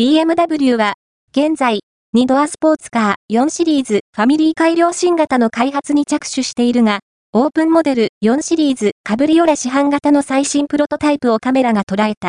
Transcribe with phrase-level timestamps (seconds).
[0.00, 0.94] BMW は、
[1.30, 1.80] 現在、
[2.16, 7.00] 2ドアスポーツカー4シリーズファミリー改良新型の開発に着手しているが、
[7.34, 12.28] オープンモデル4シリーズカブリオレ市販型の最新プロトタイプをカメラが捉えた。